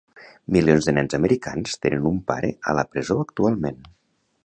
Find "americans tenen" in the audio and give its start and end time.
1.17-2.09